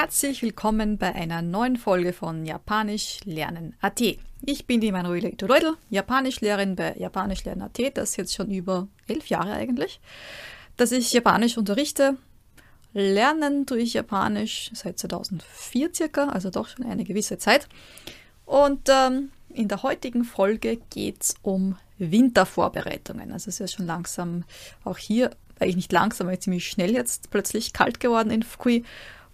[0.00, 4.00] Herzlich willkommen bei einer neuen Folge von Japanisch lernen AT.
[4.46, 9.26] Ich bin die Manuela Itoreudel, Japanischlehrerin bei Japanisch lernen AT, das jetzt schon über elf
[9.26, 9.98] Jahre eigentlich,
[10.76, 12.16] dass ich Japanisch unterrichte.
[12.92, 17.68] Lernen tue ich Japanisch seit 2004 circa, also doch schon eine gewisse Zeit.
[18.46, 23.32] Und ähm, in der heutigen Folge geht es um Wintervorbereitungen.
[23.32, 24.44] Also es ist ja schon langsam
[24.84, 28.84] auch hier, eigentlich nicht langsam, aber ziemlich schnell jetzt plötzlich kalt geworden in Fukui.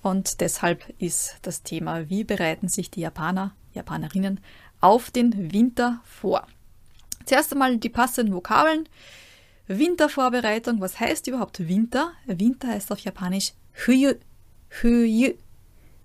[0.04, 4.38] Und deshalb ist das Thema, wie bereiten sich die Japaner, Japanerinnen
[4.82, 6.46] auf den Winter vor.
[7.24, 8.86] Zuerst einmal die passenden Vokabeln.
[9.66, 12.12] Wintervorbereitung, was heißt überhaupt Winter?
[12.26, 13.54] Winter heißt auf Japanisch
[13.86, 14.12] Huyu,
[14.82, 15.32] Huyu.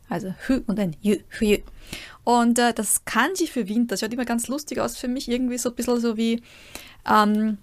[0.07, 1.57] Also Hu und ein Yu, Huyu.
[2.24, 5.71] Und äh, das Kanji für Winter schaut immer ganz lustig aus für mich, irgendwie so
[5.71, 6.41] ein bisschen so wie,
[7.05, 7.57] ähm,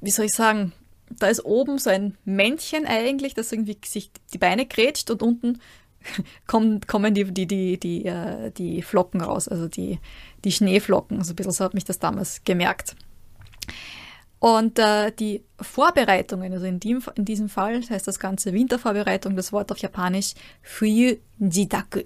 [0.00, 0.72] wie soll ich sagen,
[1.10, 5.60] da ist oben so ein Männchen eigentlich, das irgendwie sich die Beine grätscht und unten
[6.46, 9.98] kommen, kommen die, die, die, die, äh, die Flocken raus, also die,
[10.44, 11.18] die Schneeflocken.
[11.18, 12.94] Also ein bisschen so hat mich das damals gemerkt.
[14.40, 19.52] Und äh, die Vorbereitungen, also in, dem, in diesem Fall heißt das Ganze Wintervorbereitung, das
[19.52, 22.02] Wort auf Japanisch Fuyu Jitaku.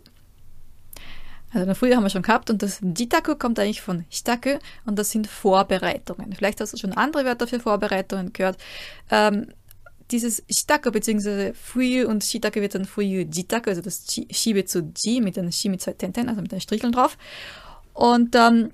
[1.52, 4.98] Also in Frühjahr haben wir schon gehabt und das Jitaku kommt eigentlich von Shitaku und
[4.98, 6.32] das sind Vorbereitungen.
[6.32, 8.56] Vielleicht hast du schon andere Wörter für Vorbereitungen gehört.
[9.10, 9.48] Ähm,
[10.10, 11.52] dieses Shitaku bzw.
[11.54, 15.68] Fuyu und Shitaku wird dann Fuyu Jitaku, also das Shibe zu Ji mit einem Shi
[15.68, 17.16] mit zwei Tenten, also mit den Stricheln drauf.
[17.94, 18.72] Und ähm,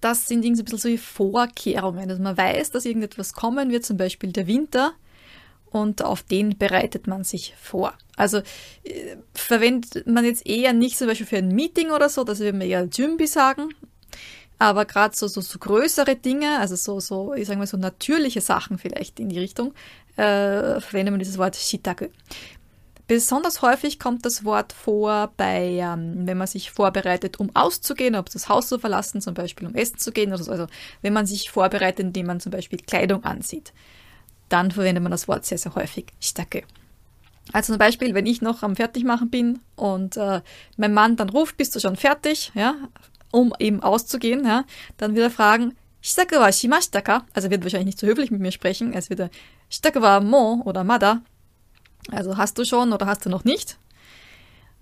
[0.00, 2.10] das sind irgendwie so ein bisschen so Vorkehrungen.
[2.10, 4.92] Also man weiß, dass irgendetwas kommen wird, zum Beispiel der Winter
[5.72, 7.94] und auf den bereitet man sich vor.
[8.16, 8.38] Also
[8.84, 12.56] äh, verwendet man jetzt eher nicht zum Beispiel für ein Meeting oder so, das würde
[12.56, 13.74] man eher Jumbi sagen.
[14.58, 18.40] Aber gerade so, so, so größere Dinge, also so, so, ich sage mal so natürliche
[18.40, 19.74] Sachen vielleicht in die Richtung,
[20.16, 22.06] äh, verwendet man dieses Wort Shitaku.
[23.08, 28.30] Besonders häufig kommt das Wort vor bei, ähm, wenn man sich vorbereitet, um auszugehen, ob
[28.30, 30.52] das Haus zu verlassen, zum Beispiel um essen zu gehen oder so.
[30.52, 30.66] Also
[31.00, 33.72] wenn man sich vorbereitet, indem man zum Beispiel Kleidung ansieht
[34.52, 36.64] dann verwendet man das Wort sehr, sehr häufig, Stacke.
[37.52, 40.42] Also zum Beispiel, wenn ich noch am Fertigmachen bin und äh,
[40.76, 42.74] mein Mann dann ruft, bist du schon fertig, ja,
[43.32, 44.64] um eben auszugehen, ja,
[44.98, 47.24] dann wird er fragen, Shitaku wa shimashita ka?
[47.32, 49.30] Also wird wahrscheinlich nicht so höflich mit mir sprechen, es wird er
[49.70, 51.22] Shitaku wa mo oder mada.
[52.10, 53.78] Also hast du schon oder hast du noch nicht?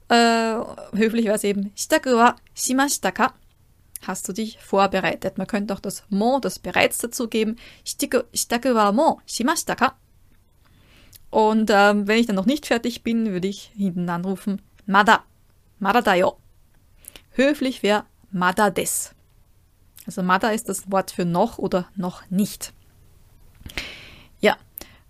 [0.09, 0.55] Äh,
[0.93, 3.35] höflich wäre es eben Shitaku wa shimashita ka?
[4.07, 5.39] Hast du dich vorbereitet.
[5.39, 7.57] Man könnte auch das mo, das bereits dazugeben.
[11.31, 15.25] Und ähm, wenn ich dann noch nicht fertig bin, würde ich hinten anrufen, Mada,
[15.79, 16.37] Mada da yo.
[17.33, 19.15] Höflich wäre Mada des.
[20.07, 22.73] Also Mada ist das Wort für noch oder noch nicht.
[24.41, 24.57] Ja,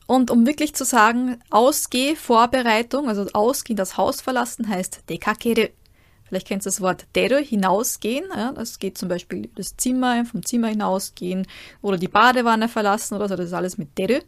[0.06, 5.68] und um wirklich zu sagen, Ausgeh-Vorbereitung, also Ausgehen, das Haus verlassen, heißt dekakeru.
[6.30, 8.24] Vielleicht kennst du das Wort deru, hinausgehen.
[8.32, 11.44] Ja, das geht zum Beispiel das Zimmer, vom Zimmer hinausgehen
[11.82, 13.34] oder die Badewanne verlassen oder so.
[13.34, 14.20] Das ist alles mit deru.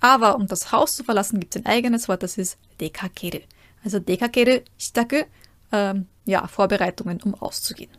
[0.00, 3.38] Aber um das Haus zu verlassen, gibt es ein eigenes Wort, das ist dekakeru.
[3.84, 5.22] Also dekakeru, shitaku,
[5.70, 7.92] ähm, ja, Vorbereitungen, um auszugehen.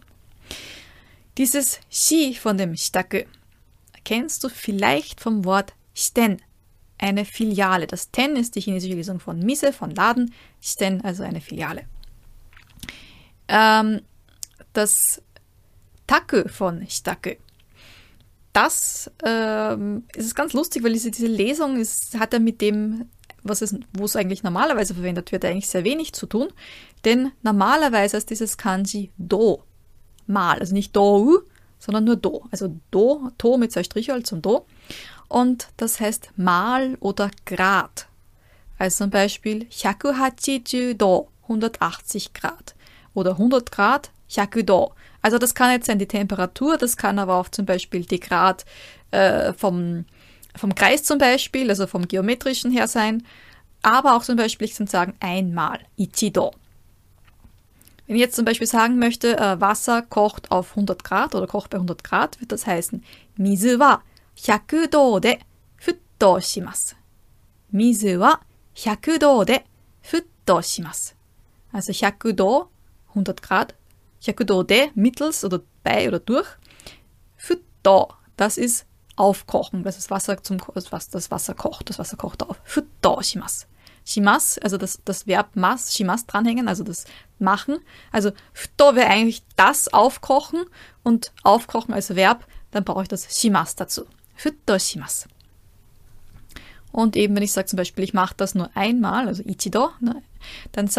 [1.38, 3.20] Dieses Shi von dem shitaku
[4.04, 6.42] kennst du vielleicht vom Wort shiten,
[6.98, 7.88] eine Filiale.
[7.88, 11.86] Das Ten ist die chinesische Lesung von Mise, von Laden, shiten, also eine Filiale.
[13.52, 14.02] Ähm,
[14.74, 15.22] das
[16.08, 17.32] Taku von Shitaku.
[18.54, 23.10] Das ähm, ist ganz lustig, weil diese, diese Lesung ist, hat ja mit dem,
[23.44, 26.48] was es, wo es eigentlich normalerweise verwendet wird, eigentlich sehr wenig zu tun.
[27.06, 29.64] Denn normalerweise ist dieses Kanji Do
[30.28, 31.42] mal, also nicht Do,
[31.80, 32.46] sondern nur Do.
[32.52, 34.66] Also Do, To mit zwei Strichel zum Do.
[35.28, 38.08] Und das heißt mal oder Grad.
[38.78, 42.76] Also zum Beispiel 180 Do, 180 Grad
[43.15, 44.93] oder 100 Grad, Hyakudo.
[45.23, 48.65] Also das kann jetzt sein die Temperatur, das kann aber auch zum Beispiel die Grad
[49.11, 50.05] äh, vom,
[50.55, 53.25] vom Kreis zum Beispiel, also vom geometrischen her sein,
[53.83, 56.53] aber auch zum Beispiel, ich kann sagen, einmal, Ichido.
[58.07, 61.71] Wenn ich jetzt zum Beispiel sagen möchte, äh, Wasser kocht auf 100 Grad oder kocht
[61.71, 63.03] bei 100 Grad, wird das heißen,
[63.37, 64.03] Mizu wa
[64.37, 65.41] 100 度で
[65.79, 66.97] 沸騰します。
[67.73, 68.41] 水は
[68.75, 69.65] 100度で
[70.03, 71.17] 沸騰します。
[71.73, 72.71] Also 100 度
[73.12, 73.76] 100 Grad.
[74.22, 76.48] Hyakudo de, mittels oder bei oder durch.
[77.36, 78.86] Für da, das ist
[79.16, 82.60] aufkochen, das ist Wasser zum das Wasser kocht, das Wasser kocht auf.
[82.64, 83.68] Für da shimas.
[84.04, 87.06] Shimas, also das, das Verb mas, shimas dranhängen, also das
[87.38, 87.80] machen.
[88.12, 88.32] Also
[88.78, 90.66] da wäre eigentlich das aufkochen
[91.04, 94.06] und aufkochen als Verb, dann brauche ich das shimas dazu.
[94.36, 95.28] Für da shimas.
[96.92, 100.22] Und eben, wenn ich sage zum Beispiel, ich mache das nur einmal, also ichido, ne,
[100.72, 100.90] dann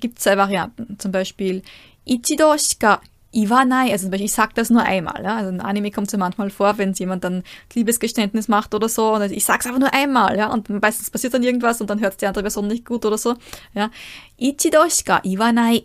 [0.00, 0.98] gibt es zwei Varianten.
[0.98, 1.62] Zum Beispiel
[2.04, 3.00] ichido shika
[3.32, 5.22] iwanai, also zum Beispiel, ich sage das nur einmal.
[5.22, 5.36] Ja?
[5.36, 7.42] Also in Anime kommt es ja manchmal vor, wenn jemand dann
[7.74, 11.34] Liebesgeständnis macht oder so, und ich sage es einfach nur einmal, ja, und meistens passiert
[11.34, 13.36] dann irgendwas und dann hört die andere Person nicht gut oder so.
[13.74, 13.90] Ja?
[14.38, 15.84] Ichido shika iwanai.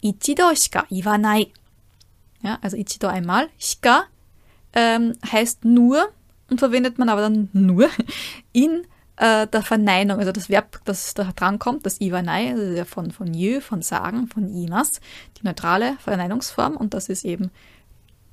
[0.00, 1.52] Ichido shika iwanai.
[2.42, 3.48] Ja, also ichido einmal.
[3.58, 4.04] Shika
[4.72, 6.08] ähm, heißt nur
[6.50, 7.88] und verwendet man aber dann nur
[8.52, 8.86] in
[9.22, 13.32] äh, der Verneinung, also das Verb, das da drankommt, das Iwanai, also ja von, von
[13.32, 15.00] Jö, von Sagen, von Imas,
[15.38, 17.52] die neutrale Verneinungsform und das ist eben,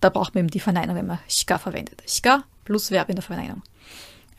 [0.01, 2.01] da braucht man eben die Verneinung, wenn man Shika verwendet.
[2.07, 3.62] Shika plus Verb in der Verneinung.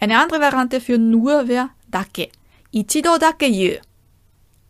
[0.01, 2.31] Eine andere Variante für nur wäre Dake.
[2.73, 3.77] Ichido dake Jö.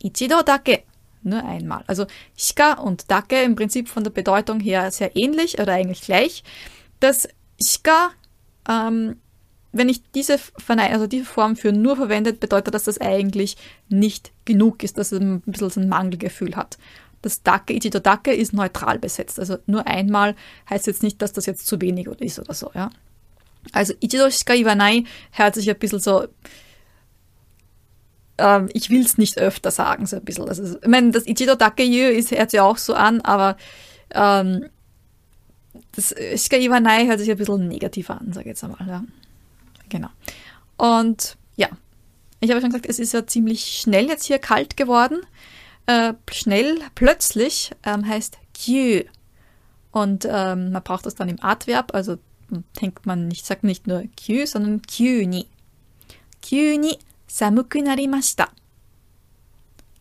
[0.03, 0.83] Ichido dake
[1.23, 1.85] nur einmal.
[1.87, 2.07] Also
[2.37, 6.45] Shika und Dake im Prinzip von der Bedeutung her sehr ähnlich oder eigentlich gleich.
[6.99, 7.29] Das
[7.63, 8.11] Shika
[8.69, 9.17] ähm,
[9.73, 13.57] wenn ich diese, also diese Form für nur verwendet, bedeutet das, dass das eigentlich
[13.89, 16.79] nicht genug ist, dass es ein bisschen so ein Mangelgefühl hat.
[17.23, 19.39] Das Dake, Ichido Dake ist neutral besetzt.
[19.39, 20.35] Also nur einmal
[20.69, 22.91] heißt jetzt nicht, dass das jetzt zu wenig ist oder so, ja.
[23.73, 26.27] Also Ichido Shika Iwanai hört sich ein bisschen so,
[28.39, 30.49] ähm, ich will es nicht öfter sagen, so ein bisschen.
[30.49, 33.57] Also, ich meine, das Ichido Dake Yu hört sich auch so an, aber
[34.13, 34.67] ähm,
[35.93, 39.05] das Shika Iwanai hört sich ein bisschen negativ an, sage ich jetzt einmal, ja.
[39.91, 40.09] Genau.
[40.79, 41.69] Und ja,
[42.41, 45.21] ich habe schon gesagt, es ist ja ziemlich schnell jetzt hier kalt geworden.
[45.85, 49.03] Äh, schnell, plötzlich ähm, heißt Kyu.
[49.93, 52.17] Und ähm, man braucht das dann im Adverb, also
[52.81, 55.47] denkt man nicht, sagt nicht nur Kyu, sondern Kyu ni.
[56.41, 56.97] Kyu ni
[57.27, 58.49] samuku narimashita.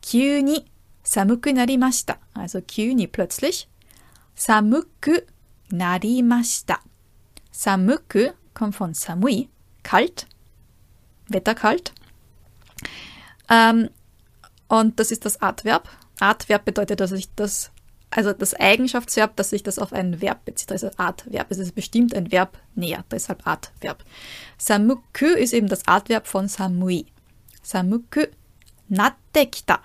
[0.01, 0.63] Kyu ni
[1.03, 2.17] samuku narimashita.
[2.33, 3.67] Also Kyu ni plötzlich.
[4.35, 5.19] Samuku
[5.71, 6.79] narimashita.
[7.51, 9.49] Samuku kommt von samui
[9.89, 10.27] kalt,
[11.29, 11.93] wetterkalt.
[13.49, 13.89] Ähm,
[14.67, 15.89] und das ist das Adverb.
[16.19, 17.71] Adverb bedeutet, dass ich das,
[18.11, 21.47] also das Eigenschaftsverb, dass sich das auf ein Verb bezieht, also Adverb.
[21.49, 24.03] Es ist bestimmt ein Verb näher, deshalb Adverb.
[24.59, 27.07] Samuku ist eben das Adverb von Samui.
[27.63, 28.27] Samuku
[28.89, 29.79] natte kita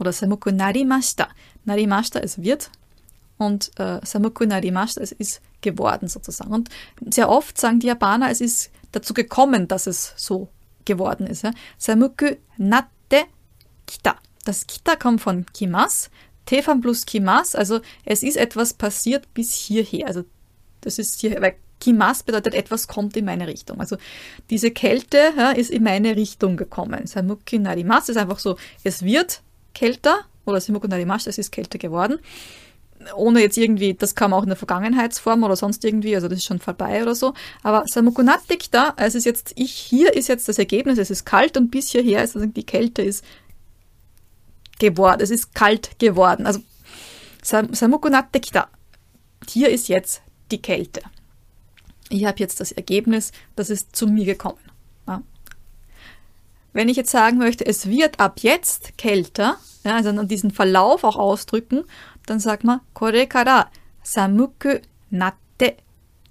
[0.00, 1.28] oder Samuku narimashita.
[1.66, 2.68] Narimashita ist wird
[3.38, 6.52] und äh, Samuku narimashita es ist geworden sozusagen.
[6.52, 6.68] Und
[7.10, 10.48] sehr oft sagen die Japaner, es ist dazu gekommen, dass es so
[10.84, 11.44] geworden ist.
[11.78, 13.24] Samuku natte
[13.86, 14.16] kita.
[14.44, 16.10] Das kita kommt von kimas.
[16.46, 20.08] Tefan plus kimas, also es ist etwas passiert bis hierher.
[20.08, 20.24] Also
[20.80, 23.78] das ist hier, weil kimas bedeutet etwas kommt in meine Richtung.
[23.78, 23.96] Also
[24.48, 27.06] diese Kälte ja, ist in meine Richtung gekommen.
[27.06, 29.42] Samuku narimas ist einfach so, es wird
[29.74, 32.18] kälter oder Samuku narimas, es ist kälter geworden
[33.16, 36.44] ohne jetzt irgendwie, das kam auch in der Vergangenheitsform oder sonst irgendwie, also das ist
[36.44, 37.34] schon vorbei oder so.
[37.62, 41.56] Aber Samukunatik da, es ist jetzt, ich, hier ist jetzt das Ergebnis, es ist kalt
[41.56, 43.24] und bis hierher ist also die Kälte ist
[44.78, 46.46] geworden, es ist kalt geworden.
[46.46, 46.60] Also
[47.42, 48.68] Samukunatik da,
[49.48, 51.00] hier ist jetzt die Kälte.
[52.10, 54.58] Ich habe jetzt das Ergebnis, das ist zu mir gekommen.
[55.06, 55.22] Ja.
[56.72, 61.16] Wenn ich jetzt sagen möchte, es wird ab jetzt kälter, ja, also diesen Verlauf auch
[61.16, 61.84] ausdrücken
[62.30, 63.70] dann sagt man, kore kara
[64.02, 64.78] samuku
[65.10, 65.76] natte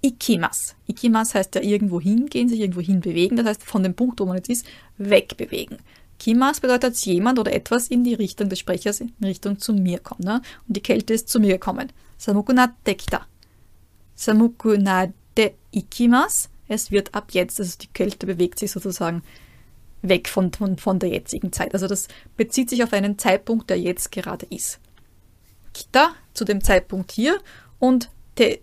[0.02, 0.74] ikimas.
[0.86, 4.36] Ikimas heißt ja irgendwo hingehen, sich irgendwo hinbewegen, das heißt von dem Punkt, wo man
[4.36, 4.66] jetzt ist,
[4.96, 5.78] wegbewegen.
[6.18, 9.98] Kimas bedeutet, dass jemand oder etwas in die Richtung des Sprechers, in Richtung zu mir
[9.98, 10.20] kommt.
[10.20, 10.42] Ne?
[10.66, 11.92] Und die Kälte ist zu mir gekommen.
[12.16, 13.26] Samuku natte kita.
[14.14, 16.48] Samuku natte ikimas.
[16.68, 19.22] Es wird ab jetzt, also die Kälte bewegt sich sozusagen
[20.02, 21.74] weg von, von, von der jetzigen Zeit.
[21.74, 24.78] Also das bezieht sich auf einen Zeitpunkt, der jetzt gerade ist.
[25.72, 27.40] Kita zu dem Zeitpunkt hier
[27.78, 28.60] und te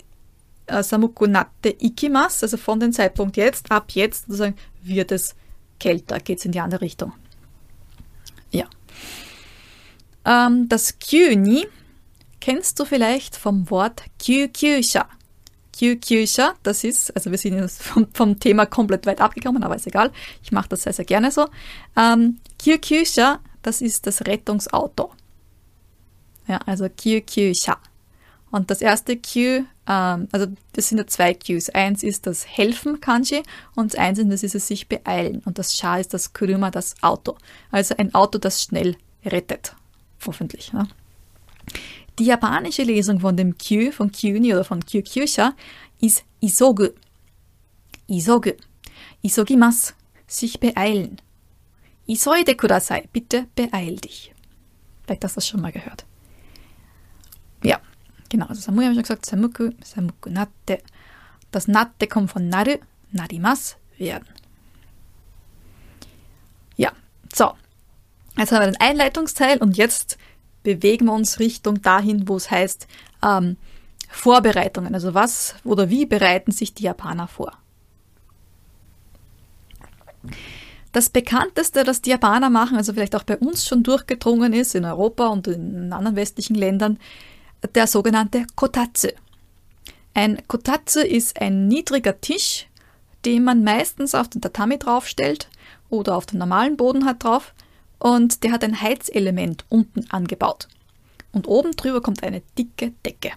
[0.67, 5.35] äh, Samuku natte ikimas, also von dem Zeitpunkt jetzt, ab jetzt sozusagen wird es
[5.79, 7.13] kälter, geht es in die andere Richtung.
[8.51, 8.65] Ja.
[10.25, 11.67] Ähm, das Kyuni
[12.39, 15.07] kennst du vielleicht vom Wort Kyukyusha.
[15.77, 19.87] Kyukyusha, das ist, also wir sind jetzt vom, vom, Thema komplett weit abgekommen, aber ist
[19.87, 20.11] egal.
[20.43, 21.47] Ich mache das sehr, sehr gerne so.
[21.95, 25.11] Ähm, Kyukyusha, das ist das Rettungsauto.
[26.47, 27.77] Ja, also Q, Q, Sha.
[28.49, 31.69] Und das erste Q, ähm, also das sind ja zwei Qs.
[31.71, 33.43] Eins ist das Helfen Kanji
[33.75, 35.41] und eins ist, das es sich beeilen.
[35.45, 37.37] Und das Sha ist das Kuruma, das Auto.
[37.71, 39.75] Also ein Auto, das schnell rettet.
[40.25, 40.71] Hoffentlich.
[40.73, 40.87] Ja.
[42.19, 45.53] Die japanische Lesung von dem Q, von Kyuni oder von Kyukyusha,
[45.99, 46.89] ist Isogu.
[48.07, 48.53] Isogu.
[49.21, 49.93] Isogimas.
[50.25, 51.21] Sich beeilen.
[52.05, 53.07] Isoide kudasai.
[53.11, 54.33] Bitte beeil dich.
[55.05, 56.05] Vielleicht hast du das schon mal gehört.
[57.63, 57.79] Ja,
[58.29, 58.45] genau.
[58.47, 60.79] Also Samui habe ich schon gesagt, Samuku, Samuku natte.
[61.51, 62.77] Das natte kommt von naru,
[63.11, 64.27] narimas, werden.
[67.37, 67.53] So,
[68.37, 70.17] jetzt haben wir den Einleitungsteil und jetzt
[70.63, 72.87] bewegen wir uns Richtung dahin, wo es heißt
[73.23, 73.57] ähm,
[74.09, 74.95] Vorbereitungen.
[74.95, 77.53] Also was oder wie bereiten sich die Japaner vor?
[80.91, 84.83] Das bekannteste, das die Japaner machen, also vielleicht auch bei uns schon durchgedrungen ist, in
[84.83, 86.97] Europa und in anderen westlichen Ländern,
[87.75, 89.09] der sogenannte Kotatsu.
[90.13, 92.67] Ein Kotatsu ist ein niedriger Tisch,
[93.25, 95.49] den man meistens auf den Tatami draufstellt
[95.89, 97.53] oder auf den normalen Boden hat drauf
[97.99, 100.67] und der hat ein Heizelement unten angebaut.
[101.31, 103.31] Und oben drüber kommt eine dicke Decke.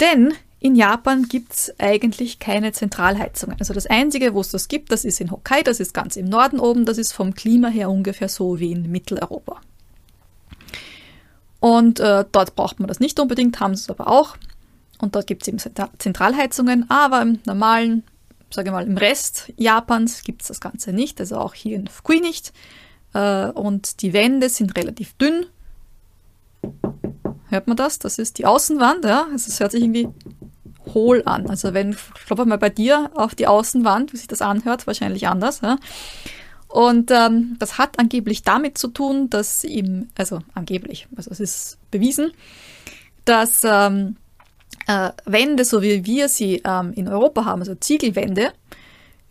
[0.00, 3.56] Denn in Japan gibt es eigentlich keine Zentralheizungen.
[3.58, 6.26] Also das Einzige, wo es das gibt, das ist in Hokkaido, das ist ganz im
[6.26, 9.60] Norden oben, das ist vom Klima her ungefähr so wie in Mitteleuropa.
[11.62, 14.36] Und äh, dort braucht man das nicht unbedingt, haben sie es aber auch.
[15.00, 15.58] Und dort gibt es eben
[15.98, 18.02] Zentralheizungen, aber im normalen,
[18.50, 21.86] sage ich mal, im Rest Japans gibt es das Ganze nicht, also auch hier in
[21.86, 22.52] Fukui nicht.
[23.14, 25.46] Äh, und die Wände sind relativ dünn.
[27.48, 28.00] Hört man das?
[28.00, 29.28] Das ist die Außenwand, ja.
[29.30, 30.08] Also es hört sich irgendwie
[30.92, 31.48] hohl an.
[31.48, 35.60] Also wenn, klopfe mal bei dir auf die Außenwand, wie sich das anhört, wahrscheinlich anders.
[35.60, 35.78] Ja.
[36.72, 41.78] Und ähm, das hat angeblich damit zu tun, dass ihm, also angeblich, also es ist
[41.90, 42.32] bewiesen,
[43.26, 44.16] dass ähm,
[44.86, 48.54] äh, Wände, so wie wir sie ähm, in Europa haben, also Ziegelwände,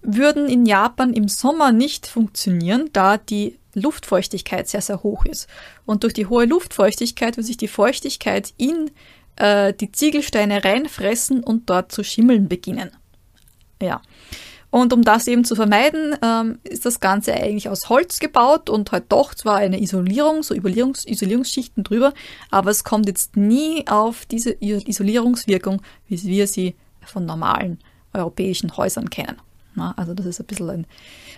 [0.04, 5.48] würden in Japan im Sommer nicht funktionieren, da die Luftfeuchtigkeit sehr, sehr hoch ist.
[5.88, 8.92] Und durch die hohe Luftfeuchtigkeit würde sich die Feuchtigkeit in
[9.38, 12.92] äh, die Ziegelsteine reinfressen und dort zu schimmeln beginnen.
[13.82, 14.00] Ja.
[14.72, 18.92] Und um das eben zu vermeiden, ähm, ist das Ganze eigentlich aus Holz gebaut und
[18.94, 22.14] halt doch zwar eine Isolierung, so Isolierungs Isolierungsschichten drüber,
[22.50, 26.76] aber es kommt jetzt nie auf diese Isolierungswirkung, wie wir sie
[27.06, 27.80] von normalen
[28.14, 29.42] europäischen Häusern kennen.
[29.76, 30.88] Na, also das ist ein bisschen ein,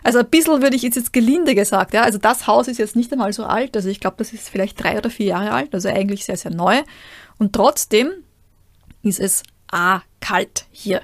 [0.04, 2.96] also ein bisschen würde ich jetzt, jetzt gelinde gesagt, ja, also das Haus ist jetzt
[2.96, 5.74] nicht einmal so alt, also ich glaube, das ist vielleicht drei oder vier Jahre alt,
[5.74, 6.82] also eigentlich sehr, sehr neu.
[7.38, 8.12] Und trotzdem
[9.02, 11.02] ist es A, kalt hier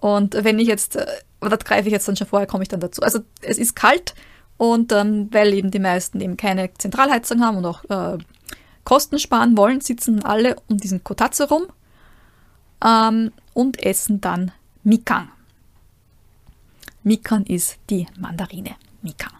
[0.00, 1.06] und wenn ich jetzt, äh,
[1.40, 3.02] oder greife ich jetzt dann schon vorher, komme ich dann dazu.
[3.02, 4.14] Also es ist kalt
[4.56, 8.18] und ähm, weil eben die meisten eben keine Zentralheizung haben und auch äh,
[8.84, 11.66] Kosten sparen wollen, sitzen alle um diesen Kotatsu rum
[12.84, 14.52] ähm, und essen dann
[14.82, 15.30] Mikan.
[17.02, 18.76] Mikan ist die Mandarine.
[19.02, 19.32] Mikan.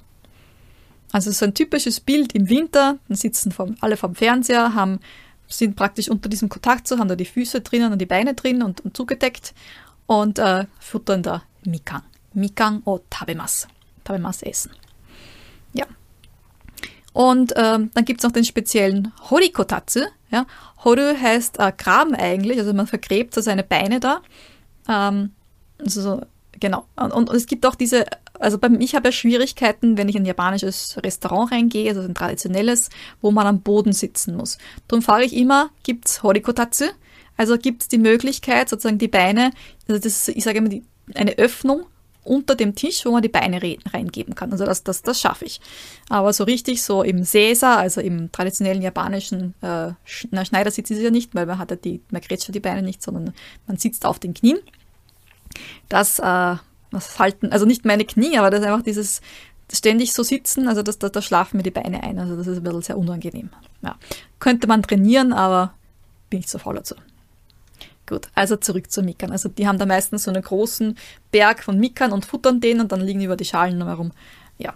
[1.13, 5.01] Also so ein typisches Bild im Winter, dann sitzen vom, alle vom Fernseher, haben,
[5.49, 8.83] sind praktisch unter diesem Kotatsu, haben da die Füße drinnen und die Beine drin und,
[8.83, 9.53] und zugedeckt
[10.11, 12.03] und äh, futtern da Mikan.
[12.35, 13.69] Mikan o tabemas.
[14.03, 14.73] Tabemas essen.
[15.73, 15.87] Ja.
[17.13, 20.01] Und ähm, dann gibt es noch den speziellen Horikotatsu.
[20.33, 20.47] Ja.
[20.85, 24.21] Horu heißt äh, Graben eigentlich, also man vergräbt so seine Beine da.
[24.89, 25.31] Ähm,
[25.79, 26.23] also so,
[26.59, 26.87] genau.
[26.97, 28.05] Und, und, es gibt auch diese,
[28.41, 32.17] also bei, ich habe ja Schwierigkeiten, wenn ich in ein japanisches Restaurant reingehe, also ein
[32.17, 32.91] traditionelles,
[33.21, 34.59] wo man am Boden sitzen muss.
[34.89, 36.87] Darum frage ich immer, gibt es Horikotatsu?
[37.41, 39.53] Also gibt es die Möglichkeit, sozusagen die Beine,
[39.89, 41.87] also das, ich sage immer, die, eine Öffnung
[42.23, 43.63] unter dem Tisch, wo man die Beine
[43.95, 44.53] reingeben kann.
[44.53, 45.59] Also das, das, das schaffe ich.
[46.11, 51.11] Aber so richtig so im Sesa, also im traditionellen japanischen äh, Schneidersitz ist es ja
[51.11, 53.33] nicht, weil man hat ja die, man grätscht die Beine nicht, sondern
[53.67, 54.59] man sitzt auf den Knien.
[55.89, 56.57] Das, äh,
[56.93, 59.23] das halten, also nicht meine Knie, aber das ist einfach dieses
[59.73, 62.19] ständig so sitzen, also das, da, da schlafen mir die Beine ein.
[62.19, 63.49] Also das ist ein bisschen sehr unangenehm.
[63.81, 63.97] Ja.
[64.41, 65.73] Könnte man trainieren, aber
[66.29, 66.97] bin ich zu faul dazu.
[68.11, 69.31] Gut, also zurück zu Mikan.
[69.31, 70.99] Also die haben da meistens so einen großen
[71.31, 74.11] Berg von Mikan und futtern den und dann liegen über die Schalen herum.
[74.59, 74.75] Ja.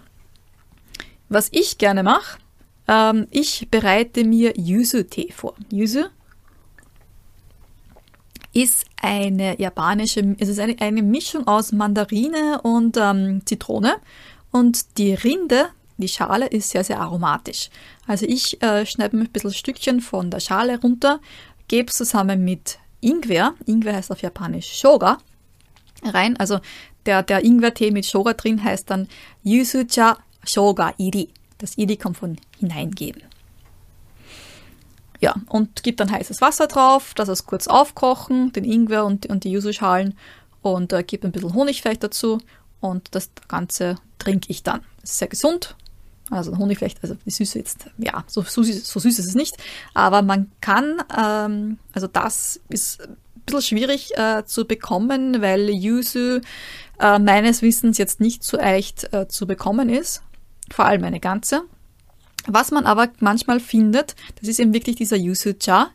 [1.27, 2.39] Was ich gerne mache,
[2.87, 5.53] ähm, ich bereite mir Yuzu-Tee vor.
[5.69, 6.05] Yuzu
[8.53, 13.97] ist eine japanische, es ist eine, eine Mischung aus Mandarine und ähm, Zitrone
[14.51, 15.65] und die Rinde,
[15.97, 17.69] die Schale ist sehr, sehr aromatisch.
[18.07, 21.19] Also ich äh, schneide mir ein bisschen Stückchen von der Schale runter,
[21.67, 25.19] gebe es zusammen mit Ingwer, Ingwer heißt auf Japanisch Shoga,
[26.03, 26.37] rein.
[26.37, 26.59] Also
[27.05, 29.07] der, der Ingwer-Tee mit Shoga drin heißt dann
[29.43, 31.29] Yusucha Shoga Iri.
[31.59, 33.23] Das Iri kommt von hineingeben.
[35.21, 39.43] Ja, und gibt dann heißes Wasser drauf, das es kurz aufkochen, den Ingwer und, und
[39.43, 40.17] die Yuzu-Schalen
[40.61, 42.39] und äh, gibt ein bisschen Honig vielleicht dazu
[42.81, 44.81] und das Ganze trinke ich dann.
[45.01, 45.75] Das ist sehr gesund,
[46.31, 49.55] also Honig vielleicht, also die Süße jetzt, ja, so, so, so süß ist es nicht.
[49.93, 56.41] Aber man kann, ähm, also das ist ein bisschen schwierig äh, zu bekommen, weil Yuzu
[56.99, 60.23] äh, meines Wissens jetzt nicht so leicht äh, zu bekommen ist.
[60.71, 61.63] Vor allem eine ganze.
[62.47, 65.89] Was man aber manchmal findet, das ist eben wirklich dieser Yuzu-Cha.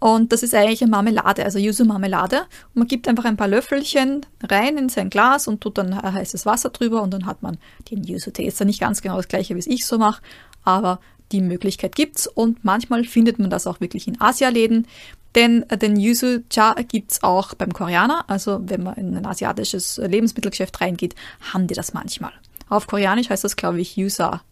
[0.00, 2.42] Und das ist eigentlich eine Marmelade, also Yuzu-Marmelade.
[2.74, 6.70] Man gibt einfach ein paar Löffelchen rein in sein Glas und tut dann heißes Wasser
[6.70, 7.58] drüber und dann hat man
[7.90, 8.46] den Yuzu-Tee.
[8.46, 10.22] Ist ja nicht ganz genau das gleiche, wie es ich so mache,
[10.62, 11.00] aber
[11.32, 14.86] die Möglichkeit gibt's und manchmal findet man das auch wirklich in Asialäden.
[15.34, 18.24] Denn den Yuzu Cha gibt's auch beim Koreaner.
[18.28, 21.14] Also wenn man in ein asiatisches Lebensmittelgeschäft reingeht,
[21.52, 22.32] haben die das manchmal.
[22.68, 24.42] Auf Koreanisch heißt das, glaube ich, Yusa.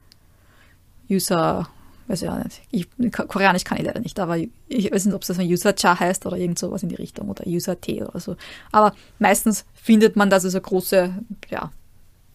[1.09, 1.69] Yusa
[2.09, 2.63] weiß ja nicht.
[2.71, 6.27] Ich, Koreanisch kann ich leider nicht, aber ich weiß nicht, ob das ein User-Cha heißt
[6.27, 8.37] oder irgend sowas in die Richtung oder User-T oder so.
[8.73, 11.15] Aber meistens findet man, dass es eine große,
[11.51, 11.71] ja,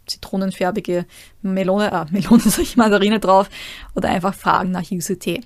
[0.07, 1.05] zitronenfärbige
[1.41, 3.49] Melone, äh, Melone, sag ich, Mandarine drauf
[3.95, 5.41] oder einfach fragen nach User-T.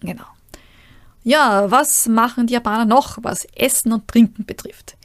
[0.00, 0.24] Genau.
[1.22, 4.96] Ja, was machen die Japaner noch, was Essen und Trinken betrifft?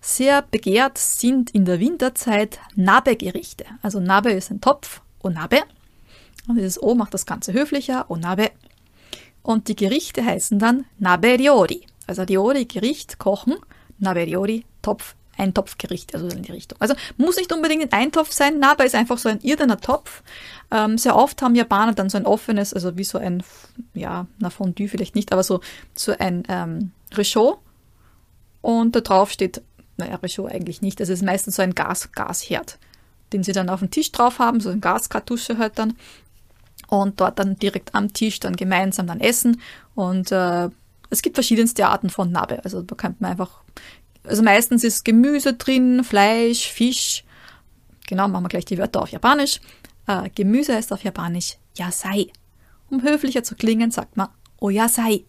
[0.00, 3.64] Sehr begehrt sind in der Winterzeit Nabe-Gerichte.
[3.82, 5.62] Also Nabe ist ein Topf, Onabe.
[6.50, 8.50] Und dieses O macht das Ganze höflicher, Onabe.
[9.42, 11.86] Und die Gerichte heißen dann Nabe-Ryori.
[12.06, 13.54] Also Ryori, Gericht, Kochen,
[13.98, 16.76] Nabe-Ryori, Topf, ein Topfgericht, also in die Richtung.
[16.80, 20.22] Also muss nicht unbedingt ein Eintopf sein, Nabe ist einfach so ein irdener Topf.
[20.72, 23.42] Ähm, sehr oft haben Japaner dann so ein offenes, also wie so ein,
[23.94, 25.60] ja, na Fondue vielleicht nicht, aber so,
[25.94, 27.58] so ein ähm, Réchaud.
[28.60, 29.62] Und da drauf steht,
[29.96, 32.78] naja, Réchaud eigentlich nicht, es ist meistens so ein Gas, Gasherd,
[33.32, 35.94] den sie dann auf dem Tisch drauf haben, so ein Gaskartusche halt dann
[36.90, 39.60] und dort dann direkt am Tisch dann gemeinsam dann essen.
[39.94, 40.68] Und äh,
[41.08, 42.62] es gibt verschiedenste Arten von Nabe.
[42.64, 43.62] Also da kann man einfach,
[44.24, 47.24] also meistens ist Gemüse drin, Fleisch, Fisch.
[48.08, 49.60] Genau, machen wir gleich die Wörter auf Japanisch.
[50.08, 52.26] Äh, Gemüse heißt auf Japanisch Yasai.
[52.90, 54.28] Um höflicher zu klingen, sagt man
[54.60, 55.24] Oyasai.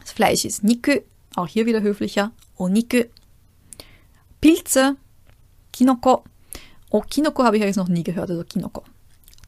[0.00, 1.00] Das Fleisch ist Niku,
[1.36, 3.04] auch hier wieder höflicher, Oniku.
[4.40, 4.96] Pilze,
[5.72, 6.24] Kinoko.
[6.90, 8.82] Oh, Kinoko habe ich eigentlich noch nie gehört, also Kinoko.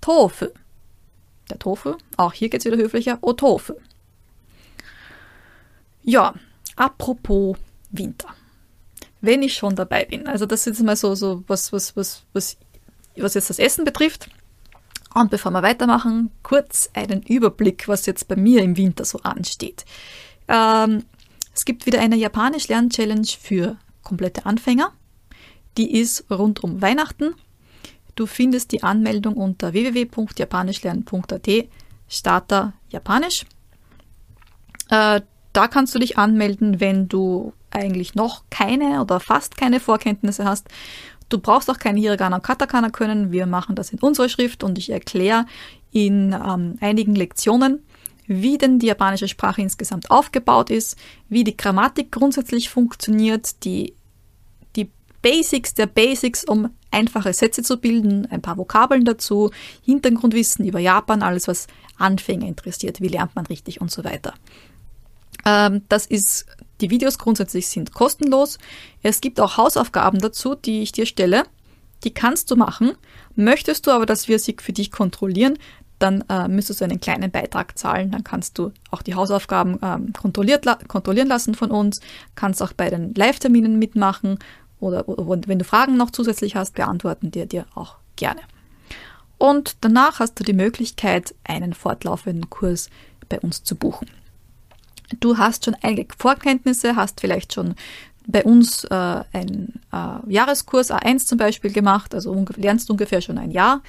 [0.05, 0.49] Tofu.
[1.49, 3.73] Der Tofu, auch hier geht es wieder höflicher, O Tofu.
[6.03, 6.35] Ja,
[6.77, 7.57] apropos
[7.91, 8.29] Winter.
[9.23, 12.59] Wenn ich schon dabei bin, also das ist mal so, so was, was, was, was,
[13.17, 14.29] was jetzt das Essen betrifft.
[15.15, 19.87] Und bevor wir weitermachen, kurz einen Überblick, was jetzt bei mir im Winter so ansteht.
[20.49, 21.05] Ähm,
[21.55, 24.93] es gibt wieder eine Japanisch-Lern-Challenge für komplette Anfänger.
[25.79, 27.37] Die ist rund um Weihnachten
[28.15, 31.49] Du findest die Anmeldung unter www.japanischlernen.at
[32.09, 33.45] Starter Japanisch.
[34.91, 35.23] Äh,
[35.53, 40.69] da kannst du dich anmelden, wenn du eigentlich noch keine oder fast keine Vorkenntnisse hast.
[41.29, 43.33] Du brauchst auch keine Hiragana und Katakana können.
[43.33, 45.47] Wir machen das in unserer Schrift und ich erkläre
[45.91, 47.83] in ähm, einigen Lektionen,
[48.27, 50.97] wie denn die japanische Sprache insgesamt aufgebaut ist,
[51.29, 53.95] wie die Grammatik grundsätzlich funktioniert, die
[55.25, 59.51] Basics der Basics, um einfache Sätze zu bilden, ein paar Vokabeln dazu,
[59.83, 61.67] Hintergrundwissen über Japan, alles, was
[61.99, 64.35] Anfänger interessiert, wie lernt man richtig und so weiter.
[65.45, 66.47] Ähm, das ist,
[66.81, 68.59] die Videos grundsätzlich sind kostenlos.
[69.03, 71.45] Es gibt auch Hausaufgaben dazu, die ich dir stelle.
[72.05, 72.93] Die kannst du machen.
[73.35, 75.59] Möchtest du aber, dass wir sie für dich kontrollieren,
[75.99, 78.11] dann äh, müsstest du einen kleinen Beitrag zahlen.
[78.11, 82.01] Dann kannst du auch die Hausaufgaben ähm, kontrolliert la kontrollieren lassen von uns,
[82.35, 84.39] kannst auch bei den Live-Terminen mitmachen
[84.85, 88.41] oder, oder wenn du Fragen noch zusätzlich hast, beantworten wir dir auch gerne.
[89.39, 92.89] Und danach hast du die Möglichkeit, einen fortlaufenden Kurs
[93.29, 94.09] bei uns zu buchen.
[95.21, 97.75] Du hast schon einige Vorkenntnisse, hast vielleicht schon
[98.27, 103.51] bei uns äh, einen äh, Jahreskurs A1 zum Beispiel gemacht, also lernst ungefähr schon ein
[103.51, 103.83] Jahr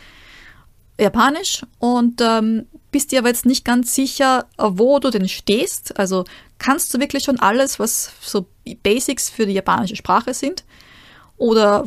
[1.00, 6.00] Japanisch und ähm, bist dir aber jetzt nicht ganz sicher, wo du denn stehst.
[6.00, 6.24] Also
[6.58, 8.48] kannst du wirklich schon alles, was so
[8.84, 10.64] Basics für die japanische Sprache sind?
[11.38, 11.86] Oder